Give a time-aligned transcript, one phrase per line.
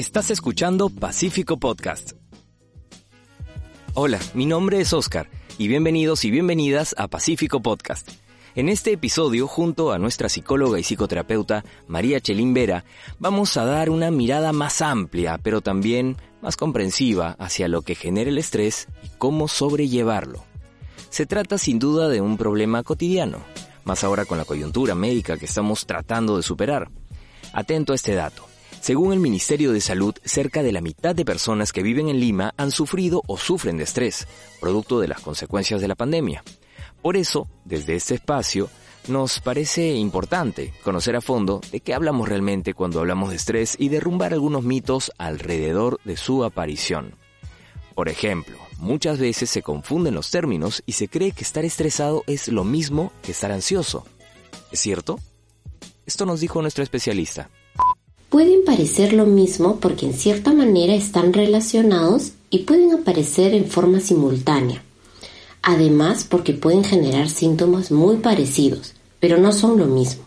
[0.00, 2.12] Estás escuchando Pacífico Podcast.
[3.92, 5.28] Hola, mi nombre es Oscar
[5.58, 8.08] y bienvenidos y bienvenidas a Pacífico Podcast.
[8.54, 12.86] En este episodio, junto a nuestra psicóloga y psicoterapeuta María Chelín Vera,
[13.18, 18.30] vamos a dar una mirada más amplia, pero también más comprensiva hacia lo que genera
[18.30, 20.42] el estrés y cómo sobrellevarlo.
[21.10, 23.40] Se trata sin duda de un problema cotidiano,
[23.84, 26.90] más ahora con la coyuntura médica que estamos tratando de superar.
[27.52, 28.49] Atento a este dato.
[28.80, 32.54] Según el Ministerio de Salud, cerca de la mitad de personas que viven en Lima
[32.56, 34.26] han sufrido o sufren de estrés,
[34.58, 36.42] producto de las consecuencias de la pandemia.
[37.02, 38.70] Por eso, desde este espacio,
[39.06, 43.90] nos parece importante conocer a fondo de qué hablamos realmente cuando hablamos de estrés y
[43.90, 47.16] derrumbar algunos mitos alrededor de su aparición.
[47.94, 52.48] Por ejemplo, muchas veces se confunden los términos y se cree que estar estresado es
[52.48, 54.06] lo mismo que estar ansioso.
[54.72, 55.18] ¿Es cierto?
[56.06, 57.50] Esto nos dijo nuestro especialista
[58.30, 64.00] pueden parecer lo mismo porque en cierta manera están relacionados y pueden aparecer en forma
[64.00, 64.82] simultánea.
[65.62, 70.22] Además, porque pueden generar síntomas muy parecidos, pero no son lo mismo.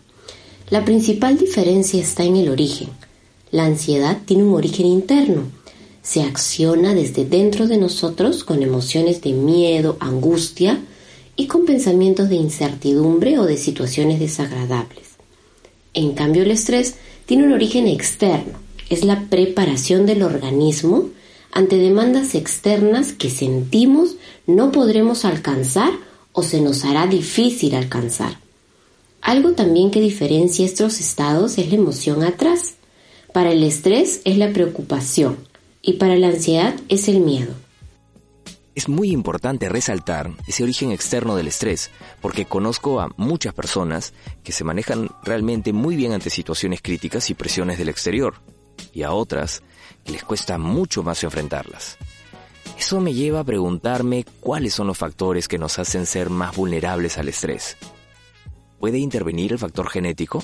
[0.70, 2.88] La principal diferencia está en el origen.
[3.50, 5.42] La ansiedad tiene un origen interno.
[6.02, 10.78] Se acciona desde dentro de nosotros con emociones de miedo, angustia
[11.36, 15.14] y con pensamientos de incertidumbre o de situaciones desagradables.
[15.94, 18.58] En cambio, el estrés tiene un origen externo.
[18.90, 21.08] Es la preparación del organismo
[21.52, 24.16] ante demandas externas que sentimos
[24.46, 25.92] no podremos alcanzar
[26.32, 28.38] o se nos hará difícil alcanzar.
[29.20, 32.74] Algo también que diferencia estos estados es la emoción atrás.
[33.32, 35.38] Para el estrés es la preocupación
[35.80, 37.63] y para la ansiedad es el miedo.
[38.74, 44.50] Es muy importante resaltar ese origen externo del estrés, porque conozco a muchas personas que
[44.50, 48.34] se manejan realmente muy bien ante situaciones críticas y presiones del exterior,
[48.92, 49.62] y a otras
[50.04, 51.98] que les cuesta mucho más enfrentarlas.
[52.76, 57.16] Eso me lleva a preguntarme cuáles son los factores que nos hacen ser más vulnerables
[57.16, 57.76] al estrés.
[58.80, 60.42] ¿Puede intervenir el factor genético?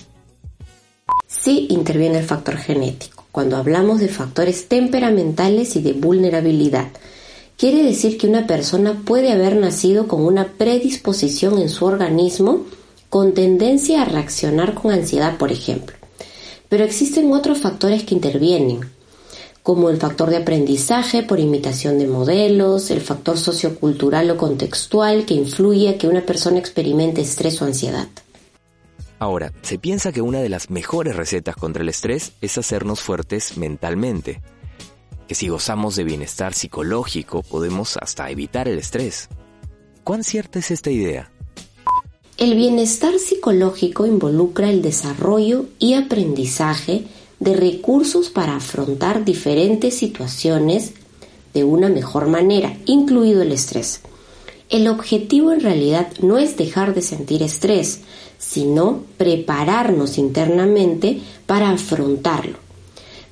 [1.27, 6.91] Sí interviene el factor genético, cuando hablamos de factores temperamentales y de vulnerabilidad
[7.61, 12.65] quiere decir que una persona puede haber nacido con una predisposición en su organismo
[13.11, 15.95] con tendencia a reaccionar con ansiedad, por ejemplo.
[16.71, 18.81] Pero existen otros factores que intervienen,
[19.63, 25.35] como el factor de aprendizaje por imitación de modelos, el factor sociocultural o contextual que
[25.35, 28.09] influye a que una persona experimente estrés o ansiedad.
[29.19, 33.59] Ahora, se piensa que una de las mejores recetas contra el estrés es hacernos fuertes
[33.59, 34.41] mentalmente
[35.31, 39.29] que si gozamos de bienestar psicológico podemos hasta evitar el estrés.
[40.03, 41.31] ¿Cuán cierta es esta idea?
[42.37, 47.05] El bienestar psicológico involucra el desarrollo y aprendizaje
[47.39, 50.95] de recursos para afrontar diferentes situaciones
[51.55, 54.01] de una mejor manera, incluido el estrés.
[54.69, 58.01] El objetivo en realidad no es dejar de sentir estrés,
[58.39, 62.70] sino prepararnos internamente para afrontarlo.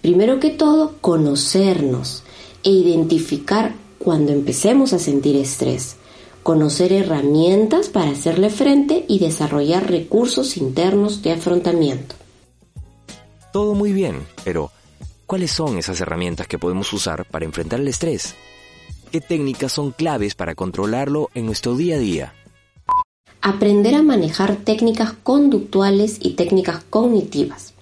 [0.02, 2.22] Primero que todo, conocernos
[2.62, 5.96] e identificar cuando empecemos a sentir estrés,
[6.42, 12.14] conocer herramientas para hacerle frente y desarrollar recursos internos de afrontamiento.
[13.52, 14.70] Todo muy bien, pero
[15.26, 18.34] ¿cuáles son esas herramientas que podemos usar para enfrentar el estrés?
[19.10, 22.34] ¿Qué técnicas son claves para controlarlo en nuestro día a día?
[23.40, 27.72] Aprender a manejar técnicas conductuales y técnicas cognitivas.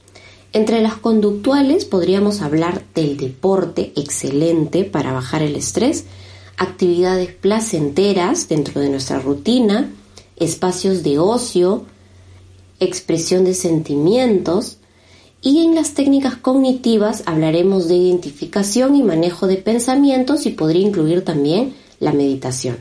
[0.56, 6.06] Entre las conductuales podríamos hablar del deporte excelente para bajar el estrés,
[6.56, 9.90] actividades placenteras dentro de nuestra rutina,
[10.36, 11.84] espacios de ocio,
[12.80, 14.78] expresión de sentimientos
[15.42, 21.22] y en las técnicas cognitivas hablaremos de identificación y manejo de pensamientos y podría incluir
[21.22, 22.78] también la meditación.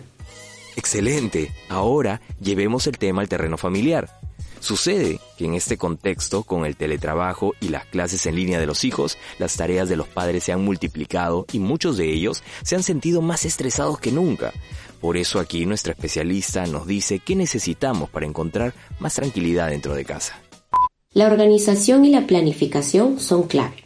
[0.77, 1.51] Excelente.
[1.67, 4.17] Ahora llevemos el tema al terreno familiar.
[4.65, 8.83] Sucede que en este contexto, con el teletrabajo y las clases en línea de los
[8.83, 12.81] hijos, las tareas de los padres se han multiplicado y muchos de ellos se han
[12.81, 14.53] sentido más estresados que nunca.
[15.01, 20.03] Por eso aquí nuestra especialista nos dice qué necesitamos para encontrar más tranquilidad dentro de
[20.03, 20.41] casa.
[21.13, 23.83] La organización y la planificación son clave.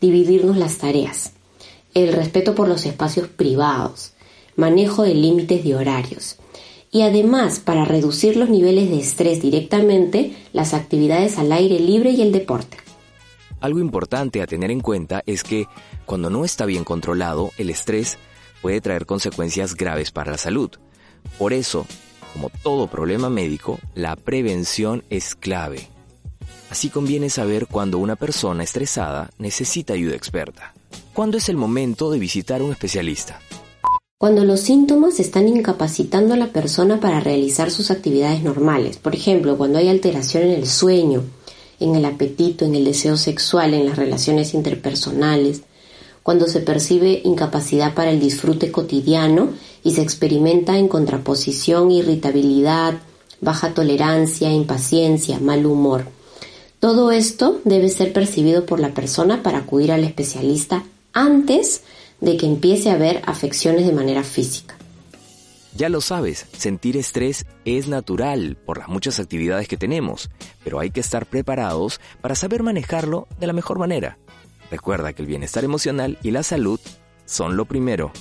[0.00, 1.32] Dividirnos las tareas.
[1.94, 4.12] El respeto por los espacios privados.
[4.54, 6.36] Manejo de límites de horarios
[6.92, 12.20] y además para reducir los niveles de estrés directamente, las actividades al aire libre y
[12.20, 12.76] el deporte.
[13.60, 15.66] Algo importante a tener en cuenta es que
[16.04, 18.18] cuando no está bien controlado, el estrés
[18.60, 20.70] puede traer consecuencias graves para la salud.
[21.38, 21.86] Por eso,
[22.34, 25.88] como todo problema médico, la prevención es clave.
[26.70, 30.74] Así conviene saber cuando una persona estresada necesita ayuda experta.
[31.14, 33.40] ¿Cuándo es el momento de visitar a un especialista?
[34.22, 39.58] Cuando los síntomas están incapacitando a la persona para realizar sus actividades normales, por ejemplo,
[39.58, 41.24] cuando hay alteración en el sueño,
[41.80, 45.62] en el apetito, en el deseo sexual, en las relaciones interpersonales,
[46.22, 49.48] cuando se percibe incapacidad para el disfrute cotidiano
[49.82, 52.94] y se experimenta en contraposición, irritabilidad,
[53.40, 56.04] baja tolerancia, impaciencia, mal humor.
[56.78, 62.46] Todo esto debe ser percibido por la persona para acudir al especialista antes de que
[62.46, 64.76] empiece a haber afecciones de manera física.
[65.74, 70.30] Ya lo sabes, sentir estrés es natural por las muchas actividades que tenemos,
[70.62, 74.18] pero hay que estar preparados para saber manejarlo de la mejor manera.
[74.70, 76.78] Recuerda que el bienestar emocional y la salud
[77.24, 78.12] son lo primero.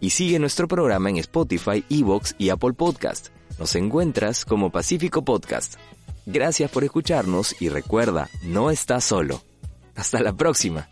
[0.00, 3.28] Y sigue nuestro programa en Spotify, Evox y Apple Podcast.
[3.58, 5.74] Nos encuentras como Pacífico Podcast.
[6.26, 9.42] Gracias por escucharnos y recuerda, no estás solo.
[9.94, 10.88] Hasta la próxima.